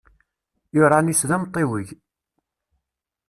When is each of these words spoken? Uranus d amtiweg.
Uranus 0.79 1.21
d 1.29 1.31
amtiweg. 1.35 1.87